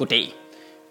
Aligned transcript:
Goddag. 0.00 0.34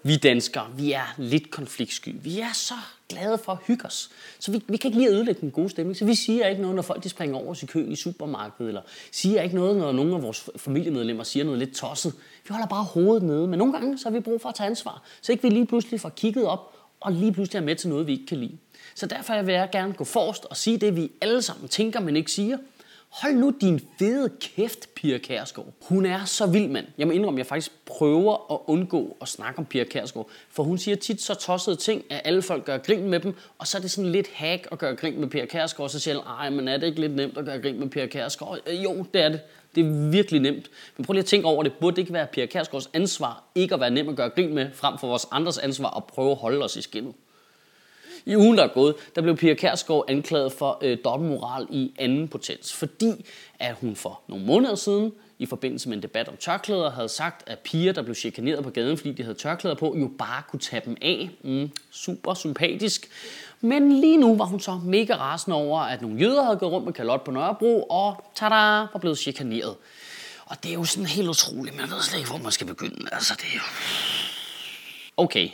Vi 0.02 0.16
danskere, 0.16 0.66
vi 0.76 0.92
er 0.92 1.14
lidt 1.18 1.50
konfliktsky. 1.50 2.16
Vi 2.22 2.40
er 2.40 2.52
så 2.52 2.74
glade 3.08 3.38
for 3.38 3.52
at 3.52 3.58
hygge 3.66 3.86
os. 3.86 4.10
Så 4.38 4.52
vi, 4.52 4.62
vi 4.68 4.76
kan 4.76 4.88
ikke 4.88 4.98
lige 4.98 5.10
ødelægge 5.10 5.40
den 5.40 5.50
gode 5.50 5.68
stemning. 5.68 5.96
Så 5.96 6.04
vi 6.04 6.14
siger 6.14 6.46
ikke 6.46 6.62
noget, 6.62 6.74
når 6.74 6.82
folk 6.82 7.04
de 7.04 7.08
springer 7.08 7.36
over 7.36 7.50
os 7.50 7.62
i 7.62 7.66
køen 7.66 7.92
i 7.92 7.96
supermarkedet, 7.96 8.68
eller 8.68 8.82
siger 9.12 9.42
ikke 9.42 9.54
noget, 9.54 9.76
når 9.76 9.92
nogle 9.92 10.14
af 10.14 10.22
vores 10.22 10.50
familiemedlemmer 10.56 11.24
siger 11.24 11.44
noget 11.44 11.58
lidt 11.58 11.74
tosset. 11.74 12.12
Vi 12.48 12.48
holder 12.50 12.66
bare 12.66 12.84
hovedet 12.84 13.22
nede. 13.22 13.48
Men 13.48 13.58
nogle 13.58 13.72
gange 13.72 13.98
så 13.98 14.08
har 14.08 14.10
vi 14.10 14.20
brug 14.20 14.40
for 14.40 14.48
at 14.48 14.54
tage 14.54 14.66
ansvar, 14.66 15.02
så 15.22 15.32
ikke 15.32 15.42
vi 15.42 15.48
lige 15.48 15.66
pludselig 15.66 16.00
får 16.00 16.08
kigget 16.08 16.46
op, 16.46 16.76
og 17.00 17.12
lige 17.12 17.32
pludselig 17.32 17.58
er 17.58 17.64
med 17.64 17.76
til 17.76 17.88
noget, 17.88 18.06
vi 18.06 18.12
ikke 18.12 18.26
kan 18.26 18.38
lide. 18.38 18.58
Så 18.94 19.06
derfor 19.06 19.42
vil 19.42 19.54
jeg 19.54 19.68
gerne 19.72 19.92
gå 19.92 20.04
forrest 20.04 20.44
og 20.44 20.56
sige 20.56 20.78
det, 20.78 20.96
vi 20.96 21.12
alle 21.20 21.42
sammen 21.42 21.68
tænker, 21.68 22.00
men 22.00 22.16
ikke 22.16 22.32
siger. 22.32 22.58
Hold 23.10 23.34
nu 23.34 23.54
din 23.60 23.80
fede 23.98 24.30
kæft, 24.40 24.94
Pia 24.94 25.18
Kærsgaard. 25.18 25.68
Hun 25.88 26.06
er 26.06 26.24
så 26.24 26.46
vild, 26.46 26.68
mand. 26.68 26.86
Jeg 26.98 27.06
må 27.06 27.12
indrømme, 27.12 27.38
at 27.38 27.38
jeg 27.38 27.46
faktisk 27.46 27.72
prøver 27.86 28.52
at 28.52 28.58
undgå 28.66 29.16
at 29.20 29.28
snakke 29.28 29.58
om 29.58 29.64
Pia 29.64 29.84
Kærsgaard. 29.84 30.28
For 30.50 30.62
hun 30.62 30.78
siger 30.78 30.96
tit 30.96 31.22
så 31.22 31.34
tossede 31.34 31.76
ting, 31.76 32.04
at 32.10 32.20
alle 32.24 32.42
folk 32.42 32.64
gør 32.64 32.78
grin 32.78 33.08
med 33.08 33.20
dem. 33.20 33.34
Og 33.58 33.66
så 33.66 33.78
er 33.78 33.82
det 33.82 33.90
sådan 33.90 34.12
lidt 34.12 34.28
hack 34.34 34.68
at 34.72 34.78
gøre 34.78 34.96
grin 34.96 35.20
med 35.20 35.28
Pia 35.28 35.44
Kærsgaard. 35.44 35.84
Og 35.84 35.90
så 35.90 36.00
siger 36.00 36.14
jeg, 36.14 36.22
ej, 36.38 36.50
men 36.50 36.68
er 36.68 36.76
det 36.76 36.86
ikke 36.86 37.00
lidt 37.00 37.14
nemt 37.14 37.38
at 37.38 37.44
gøre 37.44 37.62
grin 37.62 37.80
med 37.80 37.88
Pia 37.88 38.06
Kærsgaard? 38.06 38.58
Øh, 38.66 38.84
jo, 38.84 39.06
det 39.14 39.22
er 39.22 39.28
det. 39.28 39.40
Det 39.74 39.86
er 39.86 40.10
virkelig 40.10 40.40
nemt. 40.40 40.70
Men 40.96 41.04
prøv 41.06 41.12
lige 41.12 41.22
at 41.22 41.26
tænke 41.26 41.46
over, 41.46 41.62
det 41.62 41.72
burde 41.80 41.96
det 41.96 42.02
ikke 42.02 42.12
være 42.12 42.26
Pia 42.26 42.46
Kærsgaards 42.46 42.90
ansvar 42.92 43.44
ikke 43.54 43.74
at 43.74 43.80
være 43.80 43.90
nem 43.90 44.08
at 44.08 44.16
gøre 44.16 44.30
grin 44.30 44.54
med, 44.54 44.68
frem 44.74 44.98
for 44.98 45.06
vores 45.08 45.26
andres 45.30 45.58
ansvar 45.58 45.96
at 45.96 46.04
prøve 46.04 46.30
at 46.30 46.36
holde 46.36 46.64
os 46.64 46.76
i 46.76 46.82
skinnet. 46.82 47.14
I 48.26 48.36
ugen, 48.36 48.58
der 48.58 48.64
er 48.64 48.68
gået, 48.68 48.94
der 49.14 49.22
blev 49.22 49.36
Pia 49.36 49.54
Kærsgaard 49.54 50.04
anklaget 50.08 50.52
for 50.52 50.78
øh, 50.82 50.98
dobbeltmoral 51.04 51.66
i 51.70 51.92
anden 51.98 52.28
potens, 52.28 52.72
fordi 52.72 53.26
at 53.58 53.74
hun 53.74 53.96
for 53.96 54.20
nogle 54.28 54.44
måneder 54.44 54.74
siden 54.74 55.12
i 55.38 55.46
forbindelse 55.46 55.88
med 55.88 55.96
en 55.96 56.02
debat 56.02 56.28
om 56.28 56.36
tørklæder 56.36 56.90
havde 56.90 57.08
sagt, 57.08 57.48
at 57.48 57.58
piger, 57.58 57.92
der 57.92 58.02
blev 58.02 58.14
chikaneret 58.14 58.64
på 58.64 58.70
gaden, 58.70 58.96
fordi 58.96 59.12
de 59.12 59.22
havde 59.22 59.34
tørklæder 59.38 59.76
på, 59.76 59.96
jo 59.98 60.10
bare 60.18 60.42
kunne 60.48 60.60
tage 60.60 60.82
dem 60.84 60.96
af. 61.02 61.30
Mm, 61.42 61.70
super 61.90 62.34
sympatisk. 62.34 63.08
Men 63.60 64.00
lige 64.00 64.16
nu 64.16 64.36
var 64.36 64.44
hun 64.44 64.60
så 64.60 64.80
mega 64.84 65.16
rasende 65.16 65.56
over, 65.56 65.80
at 65.80 66.02
nogle 66.02 66.20
jøder 66.20 66.42
havde 66.42 66.56
gået 66.56 66.72
rundt 66.72 66.84
med 66.84 66.92
kalot 66.92 67.24
på 67.24 67.30
Nørrebro, 67.30 67.82
og 67.82 68.24
tada, 68.34 68.54
var 68.54 68.98
blevet 69.00 69.18
chikaneret. 69.18 69.76
Og 70.46 70.62
det 70.62 70.70
er 70.70 70.74
jo 70.74 70.84
sådan 70.84 71.06
helt 71.06 71.28
utroligt, 71.28 71.76
men 71.76 71.80
jeg 71.80 71.90
ved 71.90 72.02
slet 72.02 72.18
ikke, 72.18 72.30
hvor 72.30 72.38
man 72.38 72.52
skal 72.52 72.66
begynde. 72.66 73.08
Altså, 73.12 73.34
det 73.36 73.44
er 73.44 73.54
jo... 73.54 73.60
Okay, 75.16 75.48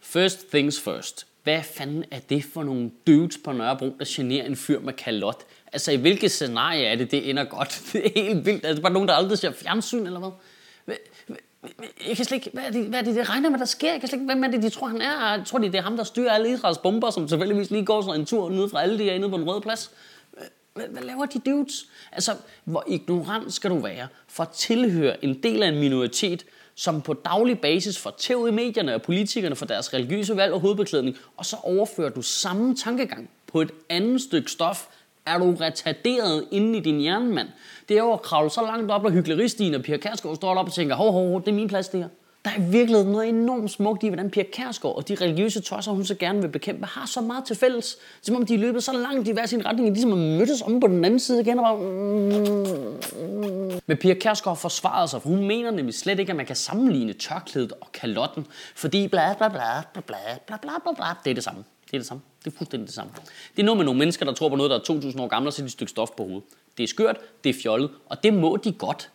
first 0.00 0.48
things 0.50 0.80
first 0.80 1.27
hvad 1.42 1.62
fanden 1.62 2.04
er 2.10 2.18
det 2.18 2.44
for 2.44 2.62
nogle 2.62 2.90
dudes 3.06 3.38
på 3.44 3.52
Nørrebro, 3.52 3.96
der 3.98 4.04
generer 4.08 4.46
en 4.46 4.56
fyr 4.56 4.80
med 4.80 4.92
kalot? 4.92 5.46
Altså, 5.72 5.92
i 5.92 5.96
hvilket 5.96 6.30
scenarie 6.30 6.84
er 6.84 6.96
det, 6.96 7.10
det 7.10 7.30
ender 7.30 7.44
godt? 7.44 7.82
Det 7.92 8.06
er 8.06 8.22
helt 8.24 8.46
vildt. 8.46 8.64
Er 8.64 8.72
det 8.72 8.82
bare 8.82 8.92
nogen, 8.92 9.08
der 9.08 9.14
aldrig 9.14 9.38
ser 9.38 9.52
fjernsyn, 9.52 10.06
eller 10.06 10.20
hvad? 10.84 10.96
Jeg 12.08 12.16
kan 12.16 12.24
slet 12.24 12.36
ikke, 12.36 12.50
hvad 12.52 12.62
er 12.64 12.70
det, 12.70 12.86
hvad 12.86 12.98
er 12.98 13.04
det, 13.04 13.14
det 13.14 13.28
regner 13.28 13.50
med, 13.50 13.58
der 13.58 13.64
sker? 13.64 13.90
Jeg 13.90 14.00
kan 14.00 14.08
slet 14.08 14.20
ikke, 14.20 14.32
hvem 14.32 14.44
er 14.44 14.48
det, 14.48 14.62
de 14.62 14.70
tror, 14.70 14.86
han 14.86 15.00
er? 15.00 15.30
Jeg 15.36 15.42
tror, 15.46 15.58
det 15.58 15.74
er 15.74 15.82
ham, 15.82 15.96
der 15.96 16.04
styrer 16.04 16.32
alle 16.32 16.52
Israels 16.52 16.78
bomber, 16.78 17.10
som 17.10 17.28
selvfølgelig 17.28 17.70
lige 17.70 17.84
går 17.84 18.02
sådan 18.02 18.20
en 18.20 18.26
tur 18.26 18.50
ned 18.50 18.68
fra 18.68 18.82
alle 18.82 18.98
de 18.98 19.04
her 19.04 19.18
nede 19.18 19.30
på 19.30 19.36
den 19.36 19.48
røde 19.48 19.60
plads. 19.60 19.90
Hvad, 20.74 20.86
hvad 20.88 21.02
laver 21.02 21.26
de 21.26 21.38
dudes? 21.38 21.86
Altså, 22.12 22.32
hvor 22.64 22.84
ignorant 22.86 23.52
skal 23.52 23.70
du 23.70 23.78
være 23.78 24.08
for 24.28 24.42
at 24.42 24.48
tilhøre 24.48 25.24
en 25.24 25.42
del 25.42 25.62
af 25.62 25.68
en 25.68 25.80
minoritet, 25.80 26.44
som 26.78 27.02
på 27.02 27.12
daglig 27.12 27.60
basis 27.60 27.98
får 27.98 28.10
tæv 28.10 28.46
i 28.48 28.50
medierne 28.50 28.94
og 28.94 29.02
politikerne 29.02 29.56
for 29.56 29.66
deres 29.66 29.94
religiøse 29.94 30.36
valg 30.36 30.52
og 30.52 30.60
hovedbeklædning, 30.60 31.16
og 31.36 31.46
så 31.46 31.56
overfører 31.62 32.10
du 32.10 32.22
samme 32.22 32.76
tankegang 32.76 33.30
på 33.46 33.60
et 33.60 33.70
andet 33.88 34.20
stykke 34.20 34.50
stof, 34.50 34.86
er 35.26 35.38
du 35.38 35.54
retarderet 35.60 36.48
inde 36.50 36.78
i 36.78 36.80
din 36.80 37.00
hjerne, 37.00 37.34
mand. 37.34 37.48
Det 37.88 37.94
er 37.94 38.02
jo 38.02 38.12
at 38.12 38.22
kravle 38.22 38.50
så 38.50 38.62
langt 38.62 38.90
op, 38.90 39.04
og 39.04 39.10
hyggeleristien 39.10 39.74
og 39.74 39.82
Pia 39.82 39.96
Kærsgaard 39.96 40.36
står 40.36 40.58
op 40.58 40.66
og 40.66 40.72
tænker, 40.72 40.96
hov, 40.96 41.12
hov, 41.12 41.40
det 41.40 41.48
er 41.48 41.52
min 41.52 41.68
plads, 41.68 41.88
det 41.88 42.00
her. 42.00 42.08
Der 42.48 42.54
er 42.54 42.70
virkelig 42.70 43.04
noget 43.04 43.28
enormt 43.28 43.70
smukt 43.70 44.02
i, 44.02 44.08
hvordan 44.08 44.30
Pia 44.30 44.42
Kærsgaard 44.52 44.96
og 44.96 45.08
de 45.08 45.14
religiøse 45.14 45.60
tosser, 45.60 45.92
hun 45.92 46.04
så 46.04 46.14
gerne 46.14 46.40
vil 46.40 46.48
bekæmpe, 46.48 46.86
har 46.86 47.06
så 47.06 47.20
meget 47.20 47.44
til 47.44 47.56
fælles. 47.56 47.96
Som 48.22 48.36
om 48.36 48.46
de 48.46 48.54
er 48.54 48.58
løbet 48.58 48.84
så 48.84 48.92
langt 48.92 49.28
i 49.28 49.32
hver 49.32 49.46
sin 49.46 49.66
retning, 49.66 49.88
at 49.88 49.90
de 49.90 49.94
ligesom 49.94 50.10
som 50.10 50.18
mødtes 50.18 50.62
om 50.62 50.80
på 50.80 50.86
den 50.86 51.04
anden 51.04 51.20
side 51.20 51.40
igen. 51.40 51.58
Og 51.58 51.64
bare... 51.64 51.78
Men 53.86 53.96
Pia 53.96 54.14
Kærsgaard 54.14 54.56
forsvarer 54.56 55.06
sig, 55.06 55.22
for 55.22 55.28
hun 55.28 55.44
mener 55.44 55.70
nemlig 55.70 55.94
slet 55.94 56.18
ikke, 56.18 56.30
at 56.30 56.36
man 56.36 56.46
kan 56.46 56.56
sammenligne 56.56 57.12
tørklædet 57.12 57.72
og 57.80 57.92
kalotten, 57.92 58.46
fordi 58.74 59.08
bla 59.08 59.34
bla 59.34 59.48
bla 59.48 59.82
bla 59.92 60.00
bla 60.00 60.16
bla 60.46 60.56
bla 60.56 60.70
bla 60.82 60.92
bla. 60.96 61.06
Det 61.24 61.30
er 61.30 61.34
det 61.34 61.44
samme. 61.44 61.64
Det 61.90 61.94
er 61.94 61.98
det 61.98 62.06
samme. 62.06 62.22
Det 62.44 62.52
er 62.52 62.56
fuldstændig 62.56 62.86
det 62.86 62.94
samme. 62.94 63.12
Det 63.56 63.62
er 63.62 63.66
noget 63.66 63.76
med 63.76 63.84
nogle 63.84 63.98
mennesker, 63.98 64.24
der 64.24 64.32
tror 64.32 64.48
på 64.48 64.56
noget, 64.56 64.70
der 64.70 64.78
er 64.78 64.82
2000 64.82 65.22
år 65.22 65.28
gammelt, 65.28 65.46
og 65.46 65.52
så 65.52 65.64
et 65.64 65.72
stykke 65.72 65.90
stof 65.90 66.10
på 66.16 66.24
hovedet. 66.24 66.42
Det 66.76 66.82
er 66.82 66.88
skørt, 66.88 67.16
det 67.44 67.50
er 67.50 67.60
fjollet, 67.62 67.90
og 68.06 68.22
det 68.22 68.34
må 68.34 68.56
de 68.56 68.72
godt. 68.72 69.10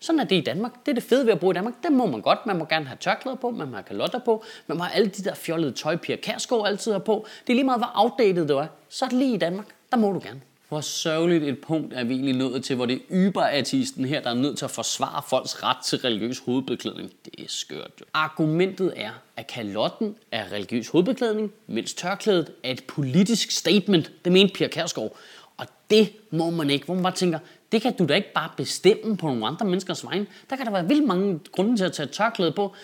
Sådan 0.00 0.20
er 0.20 0.24
det 0.24 0.36
i 0.36 0.40
Danmark. 0.40 0.72
Det 0.86 0.92
er 0.92 0.94
det 0.94 1.02
fede 1.02 1.26
ved 1.26 1.32
at 1.32 1.40
bo 1.40 1.50
i 1.50 1.54
Danmark. 1.54 1.74
Det 1.82 1.92
må 1.92 2.06
man 2.06 2.20
godt. 2.20 2.46
Man 2.46 2.58
må 2.58 2.64
gerne 2.64 2.86
have 2.86 2.96
tørklæder 3.00 3.36
på, 3.36 3.50
man 3.50 3.68
må 3.68 3.74
have 3.74 3.84
kalotter 3.84 4.18
på, 4.18 4.44
man 4.66 4.78
må 4.78 4.84
have 4.84 4.96
alle 4.96 5.08
de 5.08 5.24
der 5.24 5.34
fjollede 5.34 5.72
tøj, 5.72 5.96
Pia 5.96 6.16
Kærsgaard 6.16 6.66
altid 6.66 6.92
har 6.92 6.98
på. 6.98 7.26
Det 7.46 7.52
er 7.52 7.54
lige 7.54 7.64
meget, 7.64 7.80
hvor 7.80 7.92
outdated 7.94 8.48
det 8.48 8.56
er. 8.56 8.66
Så 8.88 9.04
er 9.04 9.08
det 9.08 9.18
lige 9.18 9.34
i 9.34 9.38
Danmark. 9.38 9.66
Der 9.90 9.96
må 9.96 10.12
du 10.12 10.20
gerne. 10.24 10.40
Hvor 10.68 10.80
sørgeligt 10.80 11.44
et 11.44 11.58
punkt 11.60 11.94
er 11.94 12.04
vi 12.04 12.14
egentlig 12.14 12.36
nået 12.36 12.64
til, 12.64 12.76
hvor 12.76 12.86
det 12.86 12.94
er 12.94 13.00
yberartisten 13.10 14.04
her, 14.04 14.20
der 14.20 14.30
er 14.30 14.34
nødt 14.34 14.58
til 14.58 14.64
at 14.64 14.70
forsvare 14.70 15.22
folks 15.28 15.62
ret 15.62 15.76
til 15.84 15.98
religiøs 15.98 16.38
hovedbeklædning. 16.38 17.10
Det 17.24 17.34
er 17.38 17.48
skørt 17.48 17.90
jo. 18.00 18.04
Argumentet 18.14 18.92
er, 18.96 19.10
at 19.36 19.46
kalotten 19.46 20.16
er 20.32 20.52
religiøs 20.52 20.88
hovedbeklædning, 20.88 21.52
mens 21.66 21.94
tørklædet 21.94 22.52
er 22.64 22.70
et 22.70 22.84
politisk 22.84 23.50
statement. 23.50 24.12
Det 24.24 24.32
mente 24.32 24.54
Pia 24.54 24.68
Kærsgaard. 24.68 25.16
Og 25.56 25.66
det 25.90 26.12
må 26.30 26.50
man 26.50 26.70
ikke, 26.70 26.84
hvor 26.84 26.94
man 26.94 27.02
bare 27.02 27.14
tænker, 27.14 27.38
det 27.72 27.82
kan 27.82 27.96
du 27.96 28.06
da 28.06 28.14
ikke 28.14 28.32
bare 28.32 28.50
bestemme 28.56 29.16
på 29.16 29.26
nogle 29.26 29.46
andre 29.46 29.66
menneskers 29.66 30.04
vegne. 30.04 30.26
Der 30.50 30.56
kan 30.56 30.66
der 30.66 30.72
være 30.72 30.88
vildt 30.88 31.06
mange 31.06 31.40
grunde 31.52 31.76
til 31.76 31.84
at 31.84 31.92
tage 31.92 32.08
tørklæde 32.08 32.52
på. 32.52 32.74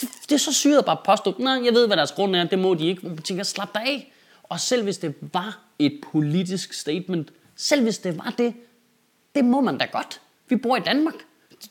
Det, 0.00 0.08
det 0.22 0.32
er 0.32 0.38
så 0.38 0.52
syret 0.52 0.78
at 0.78 0.84
bare 0.84 0.98
påstå, 1.04 1.34
nej, 1.38 1.60
jeg 1.64 1.74
ved, 1.74 1.86
hvad 1.86 1.96
deres 1.96 2.12
grund 2.12 2.36
er, 2.36 2.44
det 2.44 2.58
må 2.58 2.74
de 2.74 2.86
ikke. 2.86 3.06
Man 3.06 3.18
tænker, 3.18 3.44
slap 3.44 3.74
dig 3.74 3.82
af. 3.82 4.12
Og 4.42 4.60
selv 4.60 4.82
hvis 4.82 4.98
det 4.98 5.14
var 5.20 5.58
et 5.78 6.00
politisk 6.12 6.72
statement, 6.72 7.32
selv 7.56 7.82
hvis 7.82 7.98
det 7.98 8.18
var 8.18 8.34
det, 8.38 8.54
det 9.34 9.44
må 9.44 9.60
man 9.60 9.78
da 9.78 9.84
godt. 9.92 10.20
Vi 10.48 10.56
bor 10.56 10.76
i 10.76 10.80
Danmark. 10.80 11.14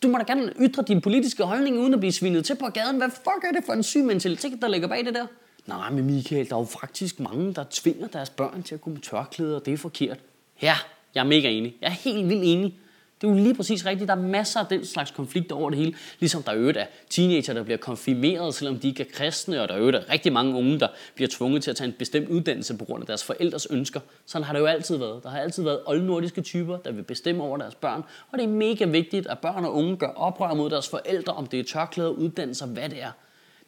Du 0.03 0.07
må 0.07 0.17
da 0.17 0.23
gerne 0.23 0.53
ytre 0.59 0.83
din 0.87 1.01
politiske 1.01 1.43
holdning, 1.43 1.79
uden 1.79 1.93
at 1.93 1.99
blive 1.99 2.11
svinet 2.11 2.45
til 2.45 2.55
på 2.55 2.67
gaden. 2.67 2.97
Hvad 2.97 3.09
fuck 3.09 3.43
er 3.43 3.51
det 3.51 3.65
for 3.65 3.73
en 3.73 3.83
syg 3.83 4.03
mentalitet, 4.03 4.61
der 4.61 4.67
ligger 4.67 4.87
bag 4.87 5.05
det 5.05 5.13
der? 5.13 5.25
Nej, 5.65 5.89
men 5.89 6.05
Michael, 6.05 6.49
der 6.49 6.55
er 6.55 6.59
jo 6.59 6.65
faktisk 6.65 7.19
mange, 7.19 7.53
der 7.53 7.63
tvinger 7.71 8.07
deres 8.07 8.29
børn 8.29 8.63
til 8.63 8.75
at 8.75 8.81
gå 8.81 8.89
med 8.89 8.99
tørklæder, 8.99 9.55
og 9.55 9.65
det 9.65 9.73
er 9.73 9.77
forkert. 9.77 10.17
Ja, 10.61 10.75
jeg 11.15 11.21
er 11.21 11.25
mega 11.25 11.49
enig. 11.49 11.75
Jeg 11.81 11.87
er 11.87 11.91
helt 11.91 12.29
vildt 12.29 12.43
enig. 12.43 12.75
Det 13.21 13.29
er 13.29 13.31
jo 13.31 13.37
lige 13.37 13.55
præcis 13.55 13.85
rigtigt. 13.85 14.07
Der 14.07 14.15
er 14.15 14.21
masser 14.21 14.59
af 14.59 14.65
den 14.65 14.85
slags 14.85 15.11
konflikter 15.11 15.55
over 15.55 15.69
det 15.69 15.79
hele. 15.79 15.93
Ligesom 16.19 16.43
der 16.43 16.51
er 16.51 16.57
øvrigt 16.57 16.77
af 16.77 16.87
teenager, 17.09 17.53
der 17.53 17.63
bliver 17.63 17.77
konfirmeret, 17.77 18.55
selvom 18.55 18.79
de 18.79 18.87
ikke 18.87 19.03
er 19.03 19.07
kristne, 19.13 19.61
og 19.61 19.67
der 19.67 19.73
er 19.73 19.79
øvrigt 19.79 19.97
af 19.97 20.13
rigtig 20.13 20.33
mange 20.33 20.55
unge, 20.55 20.79
der 20.79 20.87
bliver 21.15 21.29
tvunget 21.31 21.63
til 21.63 21.71
at 21.71 21.77
tage 21.77 21.87
en 21.87 21.93
bestemt 21.99 22.29
uddannelse 22.29 22.77
på 22.77 22.85
grund 22.85 23.03
af 23.03 23.07
deres 23.07 23.23
forældres 23.23 23.67
ønsker. 23.71 23.99
Sådan 24.25 24.45
har 24.45 24.53
det 24.53 24.59
jo 24.59 24.65
altid 24.65 24.97
været. 24.97 25.23
Der 25.23 25.29
har 25.29 25.39
altid 25.39 25.63
været 25.63 25.79
oldnordiske 25.85 26.41
typer, 26.41 26.77
der 26.77 26.91
vil 26.91 27.03
bestemme 27.03 27.43
over 27.43 27.57
deres 27.57 27.75
børn, 27.75 28.03
og 28.31 28.39
det 28.39 28.43
er 28.43 28.49
mega 28.49 28.85
vigtigt, 28.85 29.27
at 29.27 29.39
børn 29.39 29.65
og 29.65 29.75
unge 29.75 29.97
gør 29.97 30.07
oprør 30.15 30.53
mod 30.53 30.69
deres 30.69 30.89
forældre, 30.89 31.33
om 31.33 31.47
det 31.47 31.59
er 31.59 31.63
tørklæder, 31.63 32.09
uddannelser, 32.09 32.65
hvad 32.65 32.89
det 32.89 33.01
er. 33.01 33.11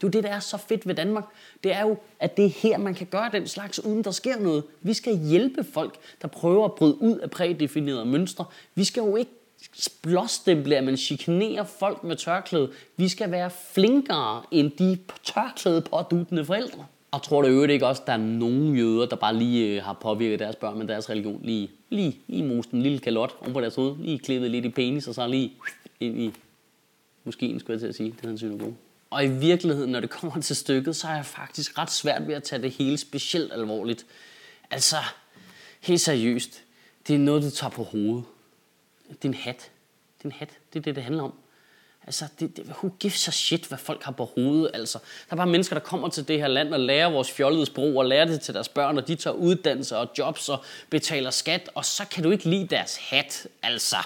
Det 0.05 0.15
er 0.15 0.19
jo 0.19 0.21
det, 0.21 0.29
der 0.29 0.35
er 0.35 0.39
så 0.39 0.57
fedt 0.57 0.87
ved 0.87 0.95
Danmark. 0.95 1.25
Det 1.63 1.73
er 1.73 1.81
jo, 1.81 1.97
at 2.19 2.37
det 2.37 2.45
er 2.45 2.49
her, 2.49 2.77
man 2.77 2.93
kan 2.93 3.07
gøre 3.07 3.29
den 3.31 3.47
slags, 3.47 3.85
uden 3.85 4.03
der 4.03 4.11
sker 4.11 4.39
noget. 4.39 4.63
Vi 4.81 4.93
skal 4.93 5.17
hjælpe 5.17 5.63
folk, 5.63 5.95
der 6.21 6.27
prøver 6.27 6.65
at 6.65 6.73
bryde 6.73 7.01
ud 7.01 7.17
af 7.17 7.31
prædefinerede 7.31 8.05
mønstre. 8.05 8.45
Vi 8.75 8.83
skal 8.83 9.01
jo 9.01 9.15
ikke 9.15 9.31
blåstemple, 10.01 10.77
at 10.77 10.83
man 10.83 10.97
chikanerer 10.97 11.63
folk 11.63 12.03
med 12.03 12.15
tørklæde. 12.15 12.71
Vi 12.97 13.07
skal 13.07 13.31
være 13.31 13.49
flinkere 13.73 14.43
end 14.51 14.71
de 14.71 14.97
tørklæde 15.23 15.81
pådutende 15.81 16.45
forældre. 16.45 16.85
Og 17.11 17.23
tror 17.23 17.41
du 17.41 17.47
øvrigt 17.47 17.71
ikke 17.71 17.87
også, 17.87 18.01
at 18.01 18.07
der 18.07 18.13
er 18.13 18.17
nogen 18.17 18.75
jøder, 18.75 19.05
der 19.05 19.15
bare 19.15 19.35
lige 19.35 19.75
øh, 19.75 19.83
har 19.83 19.93
påvirket 19.93 20.39
deres 20.39 20.55
børn 20.55 20.77
med 20.77 20.87
deres 20.87 21.09
religion? 21.09 21.39
Lige, 21.43 21.71
lige, 21.89 22.19
lige 22.27 22.43
most 22.43 22.71
en 22.71 22.81
lille 22.81 22.99
kalot 22.99 23.35
om 23.41 23.53
på 23.53 23.61
deres 23.61 23.75
hoved, 23.75 23.95
lige 23.99 24.19
klippet 24.19 24.51
lidt 24.51 24.65
i 24.65 24.69
penis, 24.69 25.07
og 25.07 25.15
så 25.15 25.27
lige 25.27 25.53
ind 25.99 26.19
i 26.19 26.33
måske 27.23 27.59
skulle 27.59 27.73
jeg 27.73 27.79
til 27.79 27.87
at 27.87 27.95
sige, 27.95 28.15
det 28.21 28.25
er 28.25 28.29
en 28.29 28.37
synagoge. 28.37 28.75
Og 29.09 29.25
i 29.25 29.27
virkeligheden, 29.27 29.91
når 29.91 29.99
det 29.99 30.09
kommer 30.19 30.41
til 30.41 30.55
stykket, 30.55 30.95
så 30.95 31.07
er 31.07 31.15
jeg 31.15 31.25
faktisk 31.25 31.77
ret 31.77 31.91
svært 31.91 32.27
ved 32.27 32.35
at 32.35 32.43
tage 32.43 32.61
det 32.61 32.71
hele 32.71 32.97
specielt 32.97 33.53
alvorligt. 33.53 34.05
Altså, 34.71 34.97
helt 35.81 36.01
seriøst, 36.01 36.61
det 37.07 37.15
er 37.15 37.19
noget, 37.19 37.43
du 37.43 37.49
tager 37.49 37.71
på 37.71 37.83
hovedet. 37.83 38.23
Din 39.23 39.33
hat. 39.33 39.71
Din 40.23 40.31
hat. 40.31 40.49
Det 40.73 40.79
er 40.79 40.83
det, 40.83 40.95
det 40.95 41.03
handler 41.03 41.23
om. 41.23 41.33
Altså, 42.07 42.25
det, 42.39 42.57
det, 42.57 42.65
who 42.65 42.89
gives 42.99 43.27
a 43.27 43.31
shit, 43.31 43.65
hvad 43.65 43.77
folk 43.77 44.03
har 44.03 44.11
på 44.11 44.25
hovedet, 44.35 44.71
altså. 44.73 44.99
Der 45.29 45.33
er 45.33 45.35
bare 45.35 45.47
mennesker, 45.47 45.75
der 45.75 45.83
kommer 45.83 46.09
til 46.09 46.27
det 46.27 46.39
her 46.39 46.47
land 46.47 46.73
og 46.73 46.79
lærer 46.79 47.09
vores 47.09 47.31
fjollede 47.31 47.65
sprog 47.65 47.95
og 47.95 48.05
lærer 48.05 48.25
det 48.25 48.41
til 48.41 48.53
deres 48.53 48.69
børn, 48.69 48.97
og 48.97 49.07
de 49.07 49.15
tager 49.15 49.33
uddannelse 49.33 49.97
og 49.97 50.09
jobs 50.17 50.49
og 50.49 50.63
betaler 50.89 51.29
skat, 51.29 51.69
og 51.75 51.85
så 51.85 52.05
kan 52.05 52.23
du 52.23 52.31
ikke 52.31 52.49
lide 52.49 52.67
deres 52.67 52.97
hat, 52.97 53.47
altså. 53.63 53.97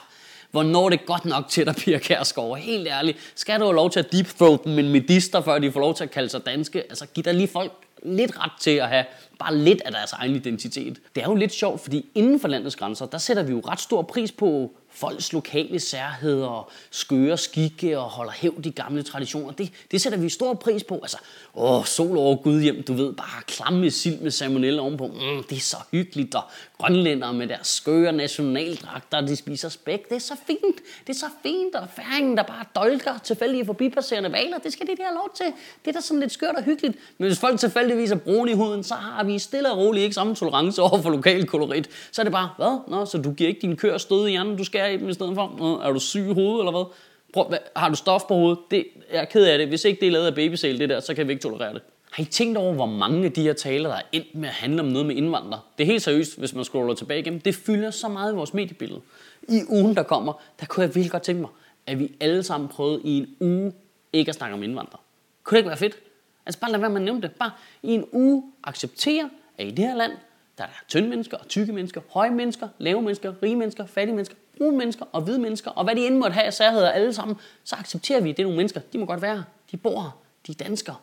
Hvornår 0.51 0.85
er 0.85 0.89
det 0.89 1.05
godt 1.05 1.25
nok 1.25 1.47
til 1.49 1.65
dig, 1.65 1.75
Pia 1.75 1.97
Kærsgaard? 1.97 2.57
Helt 2.57 2.87
ærligt, 2.87 3.17
skal 3.35 3.59
du 3.59 3.65
have 3.65 3.75
lov 3.75 3.89
til 3.89 3.99
at 3.99 4.11
deepthroat 4.11 4.63
dem 4.63 4.73
med 4.73 4.83
medister, 4.83 5.41
før 5.41 5.59
de 5.59 5.71
får 5.71 5.79
lov 5.79 5.95
til 5.95 6.03
at 6.03 6.11
kalde 6.11 6.29
sig 6.29 6.45
danske? 6.45 6.83
Altså, 6.83 7.05
giv 7.13 7.23
dig 7.23 7.33
lige 7.33 7.47
folk 7.47 7.71
lidt 8.03 8.39
ret 8.39 8.51
til 8.59 8.71
at 8.71 8.87
have 8.87 9.05
bare 9.39 9.55
lidt 9.55 9.81
af 9.85 9.91
deres 9.91 10.11
egen 10.11 10.35
identitet. 10.35 10.99
Det 11.15 11.23
er 11.23 11.27
jo 11.27 11.35
lidt 11.35 11.53
sjovt, 11.53 11.81
fordi 11.81 12.05
inden 12.15 12.39
for 12.39 12.47
landets 12.47 12.75
grænser, 12.75 13.05
der 13.05 13.17
sætter 13.17 13.43
vi 13.43 13.51
jo 13.51 13.59
ret 13.59 13.79
stor 13.79 14.01
pris 14.01 14.31
på 14.31 14.71
folks 14.91 15.33
lokale 15.33 15.79
særheder 15.79 16.47
og 16.47 16.71
skøre 16.91 17.37
skikke 17.37 17.99
og 17.99 18.09
holder 18.09 18.31
hævd 18.31 18.61
de 18.61 18.71
gamle 18.71 19.03
traditioner. 19.03 19.51
Det, 19.51 19.71
det 19.91 20.01
sætter 20.01 20.19
vi 20.19 20.29
stor 20.29 20.53
pris 20.53 20.83
på. 20.83 20.95
Altså, 20.95 21.17
åh, 21.55 21.85
sol 21.85 22.17
over 22.17 22.35
Gud 22.35 22.61
hjem, 22.61 22.83
du 22.83 22.93
ved, 22.93 23.13
bare 23.13 23.43
klamme 23.47 23.91
sild 23.91 24.19
med 24.19 24.31
salmonella 24.31 24.81
ovenpå. 24.81 25.07
Mm, 25.07 25.43
det 25.49 25.55
er 25.55 25.59
så 25.59 25.77
hyggeligt, 25.91 26.35
og 26.35 26.43
grønlændere 26.77 27.33
med 27.33 27.47
deres 27.47 27.67
skøre 27.67 28.11
nationaldragter, 28.11 29.21
de 29.21 29.35
spiser 29.35 29.69
spæk. 29.69 30.09
Det 30.09 30.15
er 30.15 30.19
så 30.19 30.35
fint, 30.47 30.75
det 31.07 31.13
er 31.13 31.19
så 31.19 31.29
fint, 31.43 31.75
og 31.75 31.87
færingen, 31.95 32.37
der 32.37 32.43
bare 32.43 32.65
dolker 32.75 33.17
tilfældige 33.23 33.65
forbipasserende 33.65 34.31
valer, 34.31 34.57
det 34.57 34.73
skal 34.73 34.87
de 34.87 34.91
der 34.97 35.03
have 35.03 35.15
lov 35.15 35.29
til. 35.35 35.45
Det 35.85 35.91
er 35.91 35.99
da 35.99 36.01
sådan 36.01 36.19
lidt 36.19 36.31
skørt 36.31 36.55
og 36.55 36.63
hyggeligt. 36.63 36.97
Men 37.17 37.27
hvis 37.27 37.39
folk 37.39 37.59
tilfældigvis 37.59 38.11
er 38.11 38.15
brune 38.15 38.51
i 38.51 38.53
huden, 38.53 38.83
så 38.83 38.93
har 38.93 39.23
vi 39.23 39.39
stille 39.39 39.71
og 39.71 39.77
roligt 39.77 40.03
ikke 40.03 40.13
samme 40.13 40.35
tolerance 40.35 40.81
over 40.81 41.01
for 41.01 41.09
lokal 41.09 41.45
kolorit. 41.45 41.89
Så 42.11 42.21
er 42.21 42.23
det 42.23 42.33
bare, 42.33 42.49
hvad? 42.57 42.79
Nå, 42.87 43.05
så 43.05 43.17
du 43.17 43.31
giver 43.31 43.47
ikke 43.49 43.61
din 43.61 43.75
køer 43.75 43.97
stød 43.97 44.27
i 44.27 44.29
hjernen, 44.29 44.57
du 44.57 44.63
skære 44.79 44.93
i 44.93 44.97
dem 44.97 45.09
i 45.09 45.13
stedet 45.13 45.35
for? 45.35 45.81
Er 45.83 45.91
du 45.91 45.99
syg 45.99 46.29
i 46.29 46.33
hovedet, 46.33 46.59
eller 46.59 46.71
hvad? 46.71 46.85
Prøv, 47.33 47.47
hvad? 47.49 47.57
Har 47.75 47.89
du 47.89 47.95
stof 47.95 48.21
på 48.27 48.33
hovedet? 48.33 48.59
Det, 48.71 48.85
jeg 49.11 49.21
er 49.21 49.25
ked 49.25 49.45
af 49.45 49.57
det. 49.57 49.67
Hvis 49.67 49.85
ikke 49.85 49.99
det 49.99 50.07
er 50.07 50.11
lavet 50.11 50.27
af 50.27 50.35
babysæl, 50.35 50.79
det 50.79 50.89
der, 50.89 50.99
så 50.99 51.13
kan 51.13 51.27
vi 51.27 51.31
ikke 51.33 51.43
tolerere 51.43 51.73
det. 51.73 51.81
Har 52.11 52.23
I 52.23 52.25
tænkt 52.25 52.57
over, 52.57 52.73
hvor 52.73 52.85
mange 52.85 53.25
af 53.25 53.31
de 53.31 53.41
her 53.41 53.53
taler, 53.53 53.89
der 53.89 53.95
er 53.95 54.01
endt 54.11 54.35
med 54.35 54.49
at 54.49 54.55
handle 54.55 54.81
om 54.81 54.87
noget 54.87 55.05
med 55.05 55.15
indvandrere? 55.15 55.61
Det 55.77 55.83
er 55.83 55.85
helt 55.87 56.01
seriøst, 56.01 56.39
hvis 56.39 56.53
man 56.53 56.63
scroller 56.63 56.93
tilbage 56.93 57.19
igennem. 57.19 57.39
Det 57.39 57.55
fylder 57.55 57.91
så 57.91 58.07
meget 58.07 58.33
i 58.33 58.35
vores 58.35 58.53
mediebillede. 58.53 59.01
I 59.49 59.61
ugen, 59.69 59.95
der 59.95 60.03
kommer, 60.03 60.33
der 60.59 60.65
kunne 60.65 60.81
jeg 60.81 60.95
virkelig 60.95 61.11
godt 61.11 61.23
tænke 61.23 61.41
mig, 61.41 61.49
at 61.87 61.99
vi 61.99 62.11
alle 62.19 62.43
sammen 62.43 62.69
prøvede 62.69 63.01
i 63.03 63.17
en 63.17 63.27
uge 63.39 63.73
ikke 64.13 64.29
at 64.29 64.35
snakke 64.35 64.53
om 64.53 64.63
indvandrere. 64.63 65.01
Kunne 65.43 65.55
det 65.55 65.59
ikke 65.59 65.69
være 65.69 65.77
fedt? 65.77 65.97
Altså 66.45 66.59
bare 66.59 66.71
lad 66.71 66.79
være 66.79 66.89
med 66.89 66.97
at 66.97 67.05
nævne 67.05 67.21
det. 67.21 67.31
Bare 67.31 67.51
i 67.83 67.93
en 67.93 68.05
uge 68.11 68.43
acceptere, 68.63 69.29
at 69.57 69.67
i 69.67 69.69
det 69.69 69.85
her 69.85 69.95
land, 69.95 70.11
der 70.57 70.63
er 70.63 70.83
tynde 70.87 71.09
mennesker 71.09 71.37
og 71.37 71.47
tykke 71.47 71.73
mennesker, 71.73 72.01
høje 72.09 72.31
mennesker, 72.31 72.67
lave 72.77 73.01
mennesker, 73.01 73.33
rige 73.43 73.55
mennesker, 73.55 73.85
fattige 73.85 74.15
mennesker, 74.15 74.35
brune 74.59 74.77
mennesker 74.77 75.05
og 75.11 75.21
hvide 75.21 75.39
mennesker, 75.39 75.71
og 75.71 75.83
hvad 75.83 75.95
de 75.95 76.07
end 76.07 76.17
måtte 76.17 76.33
have 76.33 76.45
af 76.45 76.53
særheder 76.53 76.89
alle 76.89 77.13
sammen, 77.13 77.37
så 77.63 77.75
accepterer 77.75 78.21
vi, 78.21 78.29
at 78.29 78.37
det 78.37 78.43
er 78.43 78.47
nogle 78.47 78.57
mennesker. 78.57 78.81
De 78.93 78.97
må 78.97 79.05
godt 79.05 79.21
være 79.21 79.35
her. 79.35 79.43
De 79.71 79.77
bor 79.77 80.01
her. 80.01 80.19
De 80.47 80.51
er 80.51 80.63
danskere. 80.63 80.95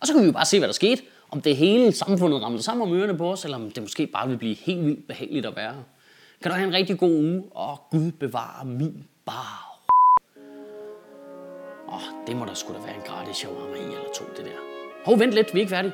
Og 0.00 0.06
så 0.06 0.12
kan 0.12 0.22
vi 0.22 0.26
jo 0.26 0.32
bare 0.32 0.44
se, 0.44 0.58
hvad 0.58 0.68
der 0.68 0.74
skete. 0.74 1.02
Om 1.30 1.40
det 1.40 1.56
hele 1.56 1.92
samfundet 1.92 2.42
ramler 2.42 2.60
sammen 2.60 2.88
om 2.88 2.94
ørerne 2.94 3.18
på 3.18 3.32
os, 3.32 3.44
eller 3.44 3.56
om 3.56 3.70
det 3.70 3.82
måske 3.82 4.06
bare 4.06 4.28
vil 4.28 4.38
blive 4.38 4.54
helt 4.54 4.84
vildt 4.84 5.06
behageligt 5.08 5.46
at 5.46 5.56
være 5.56 5.72
her. 5.72 5.82
Kan 6.42 6.50
du 6.50 6.56
have 6.56 6.68
en 6.68 6.74
rigtig 6.74 6.98
god 6.98 7.10
uge, 7.10 7.42
og 7.54 7.78
Gud 7.90 8.12
bevare 8.12 8.64
min 8.64 9.04
bar. 9.26 9.68
Åh, 11.88 11.94
oh, 11.94 12.26
det 12.26 12.36
må 12.36 12.44
der 12.44 12.54
skulle 12.54 12.80
da 12.80 12.84
være 12.86 12.94
en 12.94 13.02
gratis 13.06 13.36
shawarma 13.36 13.76
i 13.76 13.82
eller 13.82 14.12
to, 14.14 14.24
det 14.36 14.44
der. 14.44 14.58
Hov, 15.04 15.18
vent 15.18 15.32
lidt, 15.32 15.54
vi 15.54 15.58
er 15.58 15.62
ikke 15.62 15.70
færdige. 15.70 15.92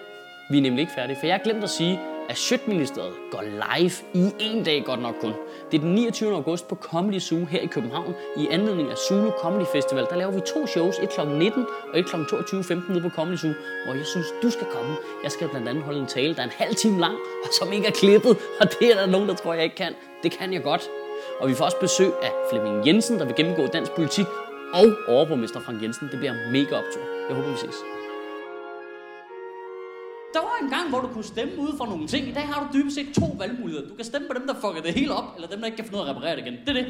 Vi 0.51 0.59
er 0.59 0.63
nemlig 0.63 0.81
ikke 0.81 0.93
færdige, 0.93 1.17
for 1.17 1.27
jeg 1.27 1.35
har 1.35 1.43
glemt 1.43 1.65
at 1.65 1.71
sige, 1.71 2.01
at 2.29 2.37
Sjøtministeriet 2.39 3.15
går 3.31 3.43
live 3.43 3.93
i 4.15 4.33
en 4.41 4.65
dag 4.65 4.85
godt 4.85 5.03
nok 5.03 5.15
kun. 5.21 5.33
Det 5.71 5.79
er 5.79 5.83
den 5.83 5.95
29. 5.95 6.35
august 6.35 6.69
på 6.69 6.75
Comedy 6.75 7.19
Zoo 7.19 7.45
her 7.45 7.61
i 7.61 7.67
København 7.67 8.15
i 8.37 8.49
anledning 8.51 8.91
af 8.91 8.97
Zulu 8.97 9.31
Comedy 9.31 9.67
Festival. 9.73 10.07
Der 10.11 10.17
laver 10.17 10.33
vi 10.33 10.41
to 10.41 10.67
shows, 10.67 10.99
et 10.99 11.11
kl. 11.11 11.21
19 11.21 11.67
og 11.93 11.99
et 11.99 12.07
kl. 12.07 12.17
22.15 12.17 12.93
nede 12.93 13.03
på 13.03 13.09
Comedy 13.09 13.37
Zoo, 13.37 13.53
hvor 13.85 13.95
jeg 13.95 14.07
synes, 14.07 14.27
du 14.43 14.51
skal 14.51 14.67
komme. 14.67 14.97
Jeg 15.23 15.33
skal 15.33 15.49
blandt 15.49 15.69
andet 15.69 15.85
holde 15.85 16.01
en 16.01 16.07
tale, 16.07 16.35
der 16.35 16.41
er 16.41 16.45
en 16.45 16.53
halv 16.57 16.75
time 16.75 17.01
lang, 17.01 17.15
og 17.45 17.49
som 17.59 17.73
ikke 17.73 17.87
er 17.87 17.93
klippet, 17.93 18.37
og 18.61 18.67
det 18.81 18.91
er 18.91 18.95
der 18.95 19.07
nogen, 19.07 19.29
der 19.29 19.35
tror, 19.35 19.55
jeg 19.55 19.65
ikke 19.65 19.77
kan. 19.77 19.95
Det 20.23 20.33
kan 20.33 20.53
jeg 20.53 20.63
godt. 20.63 20.83
Og 21.41 21.49
vi 21.49 21.55
får 21.55 21.65
også 21.65 21.81
besøg 21.81 22.13
af 22.23 22.33
Flemming 22.51 22.87
Jensen, 22.87 23.19
der 23.19 23.25
vil 23.25 23.35
gennemgå 23.35 23.67
dansk 23.67 23.93
politik, 23.93 24.27
og 24.75 24.87
overborgmester 25.09 25.61
Frank 25.61 25.83
Jensen. 25.83 26.09
Det 26.13 26.19
bliver 26.19 26.35
mega 26.53 26.75
optur. 26.77 27.03
Jeg 27.29 27.37
håber, 27.37 27.51
vi 27.51 27.57
ses. 27.57 27.98
Der 30.35 30.41
var 30.41 30.57
en 30.63 30.71
gang, 30.71 30.89
hvor 30.89 31.01
du 31.01 31.09
kunne 31.09 31.25
stemme 31.25 31.59
ud 31.59 31.77
for 31.77 31.87
nogle 31.87 32.07
ting. 32.07 32.29
I 32.29 32.33
dag 32.33 32.47
har 32.47 32.59
du 32.63 32.79
dybest 32.79 32.95
set 32.95 33.15
to 33.15 33.37
valgmuligheder. 33.39 33.89
Du 33.89 33.95
kan 33.95 34.05
stemme 34.05 34.29
på 34.29 34.35
dem, 34.35 34.47
der 34.47 34.55
fucker 34.55 34.83
det 34.83 34.95
hele 34.95 35.15
op, 35.15 35.25
eller 35.37 35.49
dem, 35.49 35.59
der 35.59 35.67
ikke 35.67 35.77
kan 35.77 35.85
finde 35.85 35.99
ud 35.99 36.05
af 36.05 36.11
at 36.11 36.17
reparere 36.17 36.37
det 36.37 36.47
igen. 36.47 36.57
Det 36.67 36.69
er 36.69 36.73
det. 36.73 36.87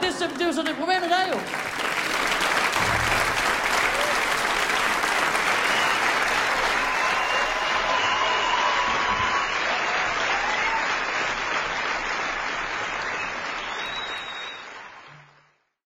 Det, 0.00 0.08
er, 0.22 0.28
det 0.28 0.42
er 0.42 0.46
jo 0.46 0.52
så 0.52 0.62
det 0.62 0.74
problemet 0.78 1.10
der 1.10 1.22
jo. 1.32 1.38